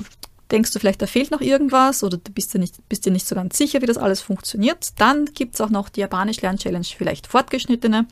[0.51, 3.27] denkst du vielleicht, da fehlt noch irgendwas oder du bist dir nicht, bist dir nicht
[3.27, 4.99] so ganz sicher, wie das alles funktioniert?
[4.99, 8.07] Dann gibt es auch noch die Japanisch Lern-Challenge, vielleicht fortgeschnittene.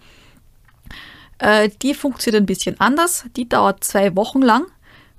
[1.38, 3.24] Äh, die funktioniert ein bisschen anders.
[3.36, 4.66] Die dauert zwei Wochen lang.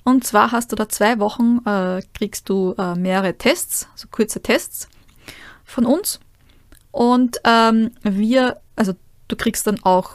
[0.03, 4.41] Und zwar hast du da zwei Wochen, äh, kriegst du äh, mehrere Tests, so kurze
[4.41, 4.87] Tests
[5.65, 6.19] von uns.
[6.91, 8.93] Und ähm, wir, also
[9.27, 10.11] du kriegst dann auch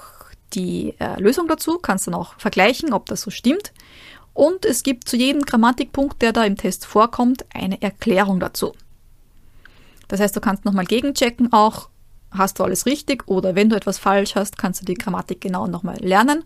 [0.55, 3.73] die äh, Lösung dazu, kannst dann auch vergleichen, ob das so stimmt.
[4.35, 8.73] Und es gibt zu jedem Grammatikpunkt, der da im Test vorkommt, eine Erklärung dazu.
[10.09, 11.88] Das heißt, du kannst nochmal gegenchecken, auch
[12.31, 15.66] hast du alles richtig oder wenn du etwas falsch hast, kannst du die Grammatik genau
[15.66, 16.45] nochmal lernen,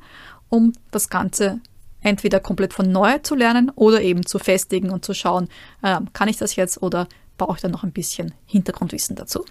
[0.49, 1.61] um das Ganze
[2.01, 5.49] entweder komplett von neu zu lernen oder eben zu festigen und zu schauen,
[5.83, 9.45] äh, kann ich das jetzt oder brauche ich dann noch ein bisschen Hintergrundwissen dazu.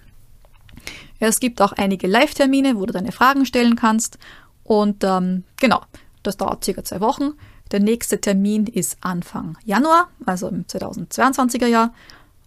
[1.20, 4.18] Es gibt auch einige Live-Termine, wo du deine Fragen stellen kannst
[4.64, 5.82] und ähm, genau,
[6.24, 7.34] das dauert circa zwei Wochen.
[7.72, 11.94] Der nächste Termin ist Anfang Januar, also im 2022er Jahr.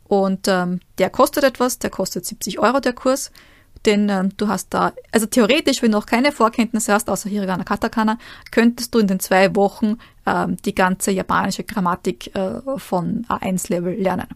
[0.06, 3.30] Und ähm, der kostet etwas, der kostet 70 Euro der Kurs.
[3.84, 7.64] denn äh, du hast da, also theoretisch, wenn du noch keine Vorkenntnisse hast, außer Hiragana
[7.64, 8.18] Katakana,
[8.50, 14.28] könntest du in den zwei Wochen äh, die ganze japanische Grammatik äh, von A1-Level lernen.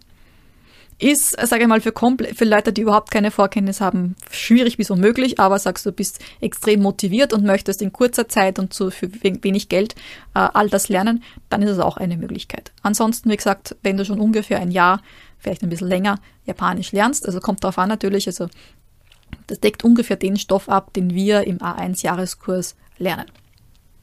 [1.02, 5.40] Ist, sage ich mal, für, für Leute, die überhaupt keine Vorkenntnisse haben, schwierig bis unmöglich,
[5.40, 9.68] aber sagst du, bist extrem motiviert und möchtest in kurzer Zeit und zu für wenig
[9.68, 9.96] Geld
[10.36, 12.70] äh, all das lernen, dann ist es auch eine Möglichkeit.
[12.82, 15.02] Ansonsten, wie gesagt, wenn du schon ungefähr ein Jahr,
[15.38, 18.46] vielleicht ein bisschen länger Japanisch lernst, also kommt darauf an natürlich, also
[19.48, 23.26] das deckt ungefähr den Stoff ab, den wir im A1-Jahreskurs lernen.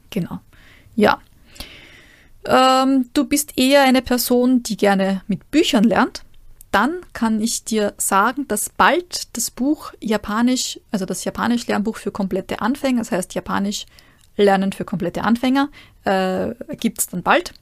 [0.09, 0.39] Genau.
[0.97, 1.19] Ja.
[2.43, 6.25] Ähm, du bist eher eine Person, die gerne mit Büchern lernt.
[6.71, 12.61] Dann kann ich dir sagen, dass bald das Buch Japanisch, also das Japanisch-Lernbuch für komplette
[12.61, 13.85] Anfänger, das heißt Japanisch
[14.37, 15.69] Lernen für komplette Anfänger,
[16.05, 17.53] äh, gibt es dann bald.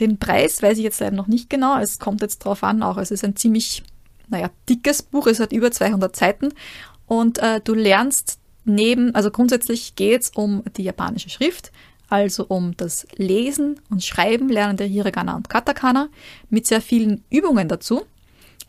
[0.00, 1.78] Den Preis weiß ich jetzt leider noch nicht genau.
[1.78, 3.84] Es kommt jetzt drauf an, auch es ist ein ziemlich
[4.28, 6.52] naja, dickes Buch, es hat über 200 Seiten
[7.06, 11.72] und äh, du lernst neben, also grundsätzlich geht es um die japanische Schrift,
[12.08, 16.08] also um das Lesen und Schreiben lernen der Hiragana und Katakana
[16.50, 18.02] mit sehr vielen Übungen dazu,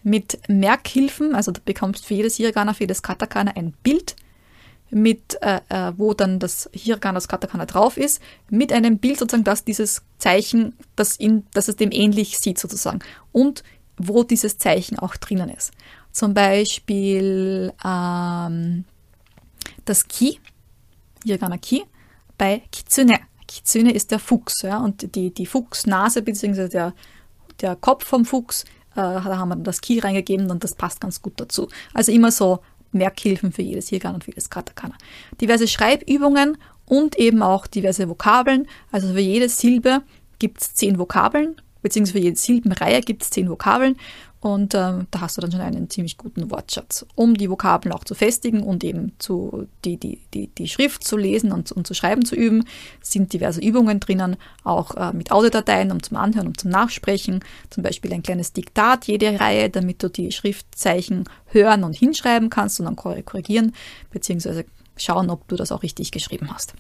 [0.06, 4.16] mit Merkhilfen, also du bekommst für jedes Hiragana, für jedes Katakana ein Bild,
[4.92, 9.44] mit, äh, äh, wo dann das Hiragana, das Katakana drauf ist, mit einem Bild sozusagen,
[9.44, 13.00] dass dieses Zeichen, das, in, dass es dem ähnlich sieht sozusagen.
[13.32, 13.64] Und
[13.98, 15.72] wo dieses Zeichen auch drinnen ist.
[16.12, 18.86] Zum Beispiel ähm,
[19.86, 20.40] das Ki,
[21.24, 21.84] Hiragana Ki,
[22.38, 23.20] bei Kitsune.
[23.48, 26.68] Kitsune ist der Fuchs, ja, und die, die Fuchsnase bzw.
[26.68, 26.94] Der,
[27.62, 31.22] der Kopf vom Fuchs, äh, da haben wir das Ki reingegeben und das passt ganz
[31.22, 31.70] gut dazu.
[31.94, 32.60] Also immer so
[32.92, 34.96] Merkhilfen für jedes Hiragana und für jedes Katakana.
[35.42, 38.68] Diverse Schreibübungen und eben auch diverse Vokabeln.
[38.92, 40.02] Also für jede Silbe
[40.40, 41.56] gibt es zehn Vokabeln
[41.86, 43.96] beziehungsweise für jede Silbenreihe gibt es zehn Vokabeln
[44.46, 48.04] und ähm, da hast du dann schon einen ziemlich guten Wortschatz, um die Vokabeln auch
[48.04, 51.96] zu festigen und eben zu, die, die, die, die Schrift zu lesen und, und zu
[51.96, 52.64] schreiben zu üben,
[53.02, 57.82] sind diverse Übungen drinnen, auch äh, mit Audiodateien, um zum Anhören, um zum Nachsprechen, zum
[57.82, 62.86] Beispiel ein kleines Diktat, jede Reihe, damit du die Schriftzeichen hören und hinschreiben kannst und
[62.86, 63.74] dann korrigieren,
[64.12, 66.76] beziehungsweise schauen, ob du das auch richtig geschrieben hast.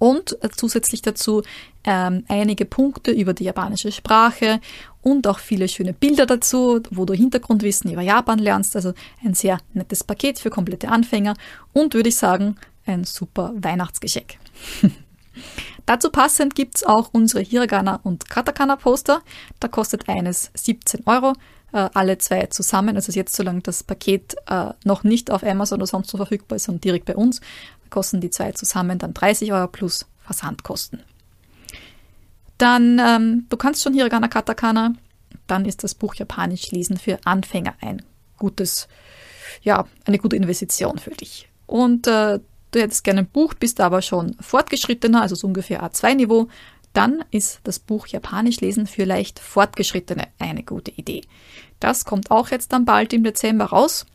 [0.00, 1.42] Und zusätzlich dazu
[1.84, 4.60] ähm, einige Punkte über die japanische Sprache
[5.04, 8.74] und auch viele schöne Bilder dazu, wo du Hintergrundwissen über Japan lernst.
[8.74, 11.34] Also ein sehr nettes Paket für komplette Anfänger
[11.72, 14.34] und würde ich sagen, ein super Weihnachtsgeschenk.
[15.86, 19.20] Dazu passend gibt es auch unsere Hiragana und Katakana Poster.
[19.60, 21.34] Da kostet eines 17 Euro,
[21.72, 22.96] äh, alle zwei zusammen.
[22.96, 26.64] Also jetzt, solange das Paket äh, noch nicht auf Amazon oder sonst so verfügbar ist,
[26.64, 27.42] sondern direkt bei uns,
[27.90, 31.02] kosten die zwei zusammen dann 30 Euro plus Versandkosten.
[32.58, 34.94] Dann, ähm, du kannst schon Hiragana Katakana,
[35.46, 38.02] dann ist das Buch Japanisch lesen für Anfänger ein
[38.38, 38.88] gutes,
[39.62, 41.48] ja, eine gute Investition für dich.
[41.66, 42.40] Und äh,
[42.70, 46.48] du hättest gerne ein Buch, bist aber schon fortgeschrittener, also so ungefähr A2-Niveau,
[46.92, 51.22] dann ist das Buch Japanisch lesen für leicht Fortgeschrittene eine gute Idee.
[51.80, 54.06] Das kommt auch jetzt dann bald im Dezember raus.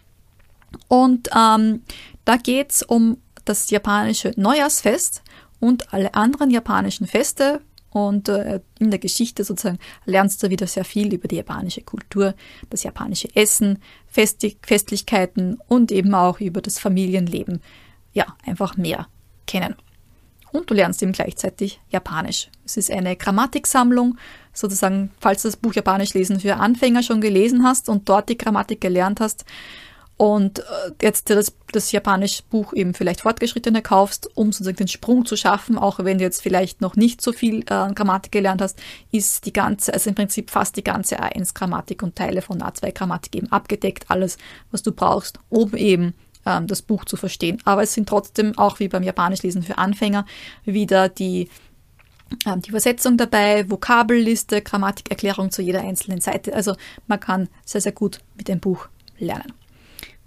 [0.87, 1.83] Und ähm,
[2.25, 5.23] da geht es um das japanische Neujahrsfest
[5.59, 7.61] und alle anderen japanischen Feste.
[7.91, 12.35] Und äh, in der Geschichte sozusagen lernst du wieder sehr viel über die japanische Kultur,
[12.69, 17.61] das japanische Essen, Festi Festlichkeiten und eben auch über das Familienleben.
[18.13, 19.07] Ja, einfach mehr
[19.47, 19.75] kennen.
[20.51, 22.49] Und du lernst eben gleichzeitig Japanisch.
[22.65, 24.17] Es ist eine Grammatiksammlung,
[24.53, 28.37] sozusagen, falls du das Buch Japanisch lesen für Anfänger schon gelesen hast und dort die
[28.37, 29.45] Grammatik gelernt hast,
[30.19, 30.63] und äh,
[31.01, 35.77] jetzt das, das japanische Buch eben vielleicht fortgeschrittene kaufst, um sozusagen den Sprung zu schaffen,
[35.77, 38.77] auch wenn du jetzt vielleicht noch nicht so viel äh, Grammatik gelernt hast,
[39.13, 43.49] ist die ganze, also im Prinzip fast die ganze A1-Grammatik und Teile von A2-Grammatik eben
[43.49, 44.37] abgedeckt, alles,
[44.71, 46.13] was du brauchst, um eben
[46.45, 47.61] ähm, das Buch zu verstehen.
[47.63, 50.25] Aber es sind trotzdem auch wie beim Japanischlesen für Anfänger
[50.65, 51.47] wieder die
[52.45, 56.53] ähm, die Übersetzung dabei, Vokabelliste, Grammatikerklärung zu jeder einzelnen Seite.
[56.53, 56.75] Also
[57.07, 59.53] man kann sehr, sehr gut mit dem Buch lernen.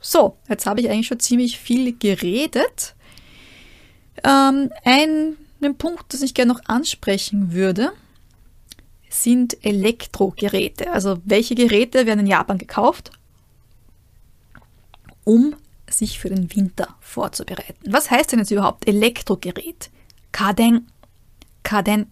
[0.02, 2.96] So, jetzt habe ich eigentlich schon ziemlich viel geredet.
[4.24, 7.92] Ähm, einen Punkt, das ich gerne noch ansprechen würde,
[9.08, 10.90] sind Elektrogeräte.
[10.90, 13.12] Also welche Geräte werden in Japan gekauft,
[15.24, 15.54] um
[15.88, 17.92] sich für den Winter vorzubereiten?
[17.92, 19.90] Was heißt denn jetzt überhaupt Elektrogerät?
[20.32, 20.90] Kaden.
[21.62, 22.08] Kaden.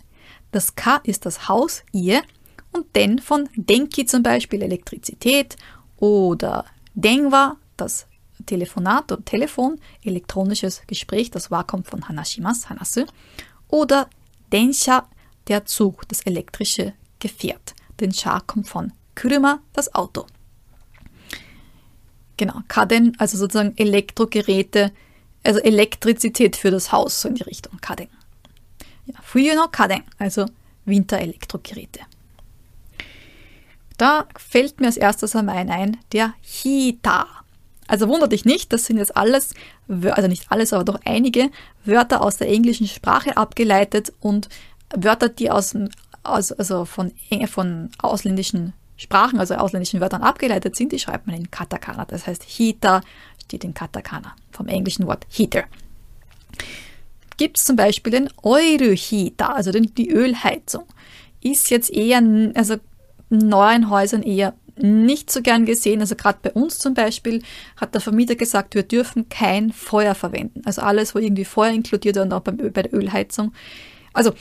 [0.52, 2.22] Das K ist das Haus, ihr,
[2.72, 5.56] und den von Denki zum Beispiel Elektrizität
[5.96, 8.06] oder Denwa das
[8.46, 13.04] Telefonat oder Telefon, elektronisches Gespräch, das kommt von Hanashimas, Hanasu,
[13.68, 14.08] oder
[14.52, 15.08] Densha,
[15.48, 17.74] der Zug, das elektrische Gefährt.
[18.00, 20.26] Den Sha kommt von Kuruma, das Auto.
[22.36, 24.92] Genau, Kaden, also sozusagen Elektrogeräte,
[25.44, 28.08] also Elektrizität für das Haus, so in die Richtung, Kaden.
[29.06, 30.46] Ja, Fuyu no Kaden, also
[30.86, 32.00] Winterelektrogeräte.
[33.98, 37.39] Da fällt mir als erstes einmal ein, der Hita.
[37.90, 39.52] Also wundert dich nicht, das sind jetzt alles,
[39.88, 41.50] also nicht alles, aber doch einige
[41.84, 44.48] Wörter aus der englischen Sprache abgeleitet und
[44.94, 45.74] Wörter, die aus,
[46.22, 47.10] aus also von,
[47.48, 52.04] von ausländischen Sprachen, also ausländischen Wörtern abgeleitet sind, die schreibt man in Katakana.
[52.04, 53.00] Das heißt, Hita
[53.42, 55.64] steht in Katakana, vom englischen Wort Heater.
[57.38, 60.84] Gibt es zum Beispiel den Euro-Heater, also den, die Ölheizung.
[61.40, 62.22] Ist jetzt eher,
[62.54, 62.76] also
[63.30, 66.00] in neuen Häusern eher nicht so gern gesehen.
[66.00, 67.42] Also gerade bei uns zum Beispiel
[67.76, 70.62] hat der Vermieter gesagt, wir dürfen kein Feuer verwenden.
[70.64, 73.52] Also alles, wo irgendwie Feuer inkludiert und auch bei, der Ölheizung.
[74.12, 74.32] Also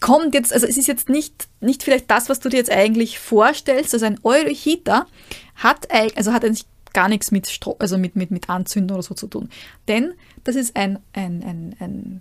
[0.00, 3.18] kommt jetzt, also es ist jetzt nicht, nicht vielleicht das, was du dir jetzt eigentlich
[3.18, 3.94] vorstellst.
[3.94, 5.06] Also ein Euroheater
[5.56, 9.14] hat, also hat eigentlich gar nichts mit, Stro also mit, mit, mit Anzünden oder so
[9.14, 9.50] zu tun.
[9.88, 12.20] Denn das ist ein, ein, ein, ein,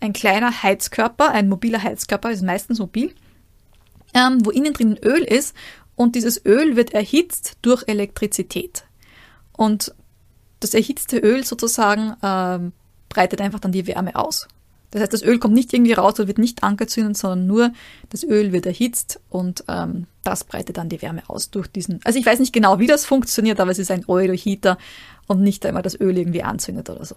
[0.00, 3.12] ein kleiner Heizkörper, ein mobiler Heizkörper, ist meistens mobil,
[4.14, 5.54] ähm, wo innen drin Öl ist
[5.96, 8.84] und dieses Öl wird erhitzt durch Elektrizität.
[9.56, 9.94] Und
[10.60, 12.72] das erhitzte Öl sozusagen ähm,
[13.08, 14.46] breitet einfach dann die Wärme aus.
[14.90, 17.72] Das heißt, das Öl kommt nicht irgendwie raus oder wird nicht angezündet, sondern nur
[18.10, 22.00] das Öl wird erhitzt und ähm, das breitet dann die Wärme aus durch diesen.
[22.04, 24.78] Also ich weiß nicht genau, wie das funktioniert, aber es ist ein Euro-Heater
[25.26, 27.16] und nicht einmal das Öl irgendwie anzündet oder so.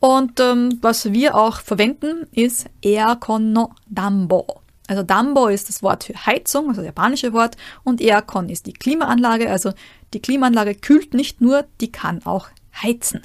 [0.00, 4.60] Und ähm, was wir auch verwenden, ist Aircon no Dambo.
[4.86, 8.72] Also Dambo ist das Wort für Heizung, also das japanische Wort, und Aircon ist die
[8.74, 9.50] Klimaanlage.
[9.50, 9.72] Also
[10.12, 12.48] die Klimaanlage kühlt nicht nur, die kann auch
[12.82, 13.22] heizen.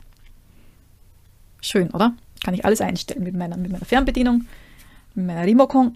[1.62, 2.14] Schön, oder?
[2.44, 4.46] Kann ich alles einstellen mit meiner, mit meiner Fernbedienung,
[5.16, 5.92] mit meiner Remote.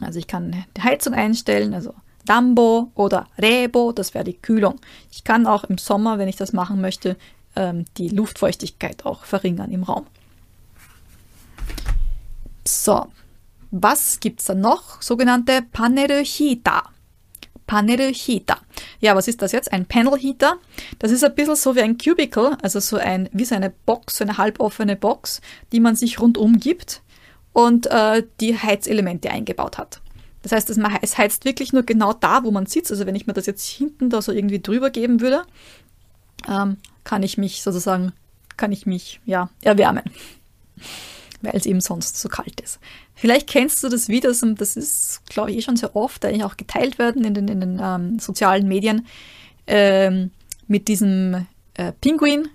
[0.00, 4.80] Also ich kann die Heizung einstellen, also Dambo oder Rebo, das wäre die Kühlung.
[5.10, 7.16] Ich kann auch im Sommer, wenn ich das machen möchte,
[7.56, 10.06] ähm, die Luftfeuchtigkeit auch verringern im Raum.
[12.64, 13.06] So,
[13.70, 15.00] was gibt es dann noch?
[15.00, 16.82] Sogenannte Panel Heater.
[17.66, 18.58] Panel Heater.
[18.98, 19.72] Ja, was ist das jetzt?
[19.72, 20.56] Ein Panel Heater.
[20.98, 24.18] Das ist ein bisschen so wie ein Cubicle, also so ein, wie so eine Box,
[24.18, 25.40] so eine halboffene Box,
[25.72, 27.02] die man sich rundum gibt
[27.52, 30.00] und äh, die Heizelemente eingebaut hat.
[30.42, 32.90] Das heißt, es heizt wirklich nur genau da, wo man sitzt.
[32.90, 35.42] Also wenn ich mir das jetzt hinten da so irgendwie drüber geben würde,
[36.48, 38.12] ähm, kann ich mich sozusagen,
[38.56, 40.02] kann ich mich ja erwärmen
[41.42, 42.80] weil es eben sonst so kalt ist.
[43.14, 46.56] Vielleicht kennst du das Video, das ist, glaube ich, eh schon sehr oft eigentlich auch
[46.56, 49.06] geteilt werden in den, in den ähm, sozialen Medien,
[49.66, 50.30] ähm,
[50.66, 52.48] mit diesem äh, Pinguin,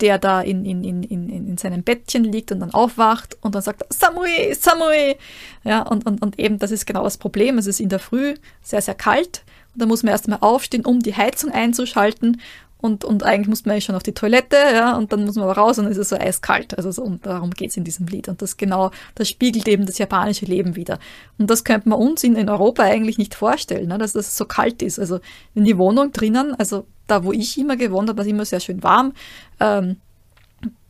[0.00, 3.62] der da in, in, in, in, in seinem Bettchen liegt und dann aufwacht und dann
[3.62, 5.16] sagt, Samui, Samui.
[5.64, 7.56] Ja, und, und, und eben das ist genau das Problem.
[7.56, 9.42] Es ist in der Früh sehr, sehr kalt.
[9.72, 12.40] Und da muss man erstmal aufstehen, um die Heizung einzuschalten
[12.86, 15.44] und, und eigentlich muss man ja schon auf die Toilette, ja, und dann muss man
[15.44, 16.76] aber raus und dann ist es so eiskalt.
[16.78, 18.28] Also so, und darum geht's in diesem Lied.
[18.28, 20.98] Und das genau, das spiegelt eben das japanische Leben wieder.
[21.36, 24.46] Und das könnte man uns in, in Europa eigentlich nicht vorstellen, ne, dass das so
[24.46, 24.98] kalt ist.
[24.98, 25.20] Also
[25.54, 28.60] in die Wohnung drinnen, also da, wo ich immer gewohnt habe, war es immer sehr
[28.60, 29.12] schön warm.
[29.60, 29.96] Ähm,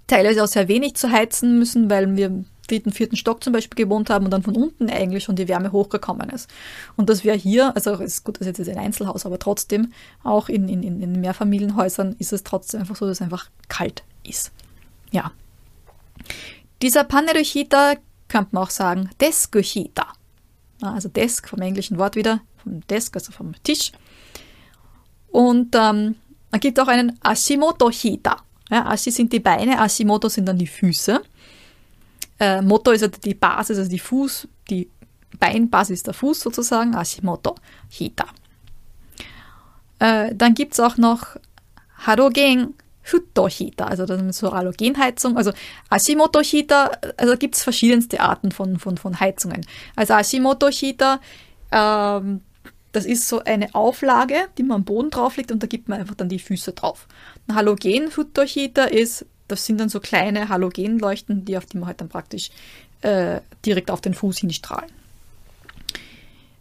[0.07, 4.11] teilweise auch sehr wenig zu heizen müssen, weil wir dritten, vierten Stock zum Beispiel gewohnt
[4.11, 6.51] haben und dann von unten eigentlich schon die Wärme hochgekommen ist.
[6.97, 10.49] Und das wäre hier, also ist gut, das ist jetzt ein Einzelhaus, aber trotzdem, auch
[10.49, 14.53] in, in, in Mehrfamilienhäusern ist es trotzdem einfach so, dass es einfach kalt ist.
[15.11, 15.33] Ja.
[16.83, 17.95] Dieser Panerochita
[18.29, 20.07] könnte man auch sagen Deskuchita.
[20.83, 23.93] Also Desk vom englischen Wort wieder, vom Desk, also vom Tisch.
[25.29, 26.17] Und ähm,
[26.51, 28.37] man gibt auch einen Ashimoto-Hita.
[28.71, 31.23] Ja, Ashi sind die Beine, Ashimoto sind dann die Füße.
[32.38, 34.90] Äh, Motto ist halt die Basis, also die Fuß, die
[35.38, 37.55] Beinbasis der Fuß sozusagen, Ashimoto
[37.88, 38.27] Hita.
[39.99, 41.37] Äh, dann gibt es auch noch
[42.07, 42.75] Halogen
[43.11, 45.37] Hutto Hita, also das ist so Halogenheizung.
[45.37, 45.53] Also
[45.90, 49.64] Ashimoto Hita, also gibt es verschiedenste Arten von, von, von Heizungen.
[49.94, 51.20] Also Ashimoto Hita,
[51.70, 52.42] ähm,
[52.92, 56.01] das ist so eine Auflage, die man am Boden drauf legt und da gibt man
[56.01, 57.07] einfach dann die Füße drauf.
[57.46, 61.89] Ein Halogen Hutto Hita ist das sind dann so kleine Halogenleuchten, die auf die man
[61.89, 62.51] halt dann praktisch
[63.03, 64.91] äh, direkt auf den Fuß hinstrahlen.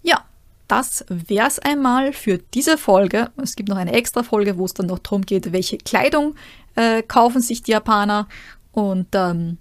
[0.04, 0.24] Ja,
[0.68, 3.30] das wäre es einmal für diese Folge.
[3.38, 6.36] Es gibt noch eine extra Folge, wo es dann noch darum geht, welche Kleidung
[6.76, 8.28] äh, kaufen sich die Japaner
[8.72, 9.58] und ähm,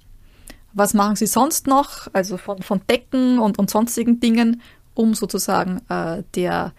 [0.73, 4.61] was machen sie sonst noch, also von, von Decken und, und sonstigen Dingen,
[4.95, 6.73] um sozusagen äh, der,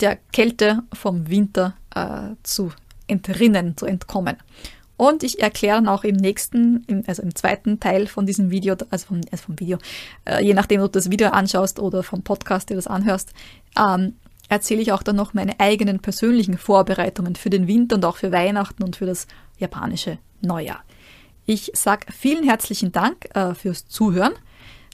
[0.00, 2.72] der Kälte vom Winter äh, zu
[3.06, 4.36] entrinnen, zu entkommen.
[4.96, 9.06] Und ich erkläre dann auch im nächsten, also im zweiten Teil von diesem Video, also
[9.06, 9.78] vom, also vom Video,
[10.24, 13.32] äh, je nachdem, ob du das Video anschaust oder vom Podcast dir das anhörst,
[13.78, 14.14] ähm,
[14.48, 18.32] erzähle ich auch dann noch meine eigenen persönlichen Vorbereitungen für den Winter und auch für
[18.32, 19.26] Weihnachten und für das
[19.58, 20.84] japanische Neujahr.
[21.46, 24.34] Ich sage vielen herzlichen Dank äh, fürs Zuhören.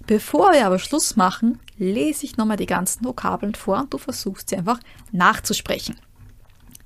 [0.07, 4.49] Bevor wir aber Schluss machen, lese ich nochmal die ganzen Vokabeln vor und du versuchst
[4.49, 4.81] sie einfach
[5.13, 5.97] nachzusprechen.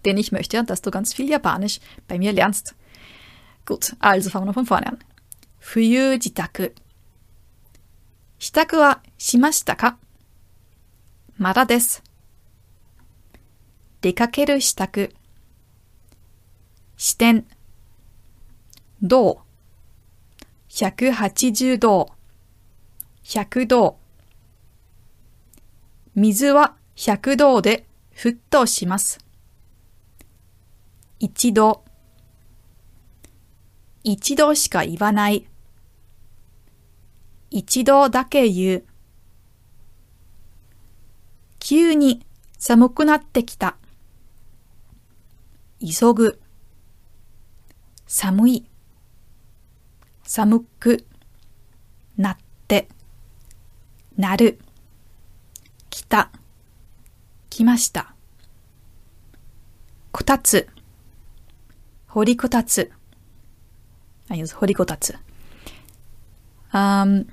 [0.05, 2.75] Denn ich möchte ja, dass du ganz viel Japanisch bei mir lernst.
[3.64, 4.98] Gut, also fangen
[5.61, 6.75] 冬自宅。
[8.38, 9.98] 支度はしましたか
[11.38, 12.03] まだです。
[14.01, 15.14] 出かける支度。
[16.96, 17.46] 視点。
[19.01, 19.38] 銅。
[20.68, 22.12] 180度。
[23.22, 23.98] 100度。
[26.16, 29.20] 水は100度で沸騰します。
[31.20, 31.85] 一度。
[34.05, 35.47] 一度しか言わない。
[37.51, 38.85] 一度だけ言う。
[41.61, 42.25] 急に
[42.59, 43.77] 寒くなってきた。
[45.81, 46.41] 急ぐ。
[48.07, 48.67] 寒い。
[50.25, 51.07] 寒く。
[52.17, 52.37] なっ
[52.67, 52.88] て。
[54.17, 54.59] なる。
[55.91, 56.33] 来た。
[57.51, 58.15] 来ました。
[60.11, 60.69] こたつ。
[62.09, 62.91] 掘りこたつ。
[64.33, 65.14] I use 掘りこたつ。
[66.73, 67.27] Ähm,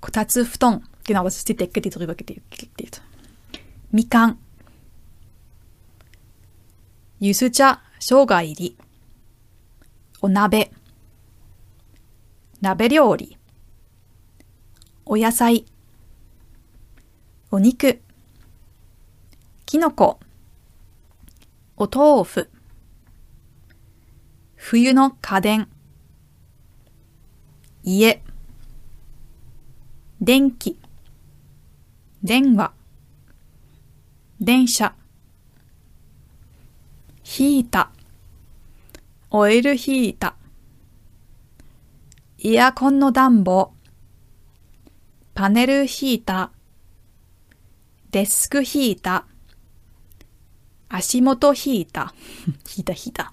[0.00, 0.80] Kotatsu-Futon.
[1.04, 3.02] Genau, das ist die Decke, die drüber gelegt wird.
[3.90, 4.38] Mikan.
[7.20, 8.74] Yusucha, Shoga iri.
[10.22, 10.70] Onabe.
[12.62, 13.36] Nabe ryori.
[15.04, 15.66] Oyasai.
[17.50, 17.98] Oniku.
[19.66, 20.18] Kinoko.
[21.78, 22.48] お豆腐
[24.68, 25.68] 冬の家電。
[27.84, 28.20] 家。
[30.20, 30.76] 電気。
[32.24, 32.72] 電話。
[34.40, 34.96] 電車。
[37.22, 37.92] ヒータ
[39.30, 40.34] オイルヒータ
[42.38, 43.72] イヤコンの暖房
[45.34, 46.50] パネルヒータ
[48.10, 49.26] デスクヒータ
[50.88, 52.12] 足元ヒータ
[52.66, 53.32] ヒータヒータ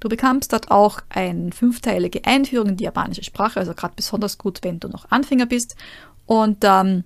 [0.00, 4.60] Du bekommst dort auch eine fünfteilige Einführung in die japanische Sprache, also gerade besonders gut,
[4.62, 5.76] wenn du noch Anfänger bist.
[6.26, 7.04] Und ähm,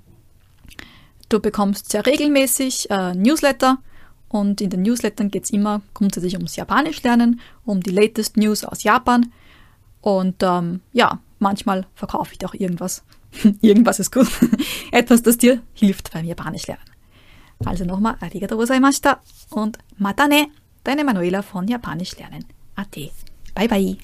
[1.28, 3.78] du bekommst sehr regelmäßig äh, Newsletter
[4.28, 8.64] und in den Newslettern geht es immer grundsätzlich ums Japanisch lernen, um die latest News
[8.64, 9.32] aus Japan.
[10.00, 13.04] Und ähm, ja, manchmal verkaufe ich auch irgendwas.
[13.60, 14.28] irgendwas ist gut.
[14.90, 16.82] Etwas, das dir hilft beim Japanisch lernen.
[17.64, 20.48] Also nochmal, arigatou gozaimashita und matane,
[20.82, 22.44] deine Manuela von Japanisch lernen.
[22.74, 23.10] アティ
[23.54, 23.98] バイバイ。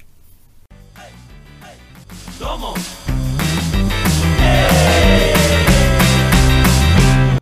[2.39, 2.98] どうも。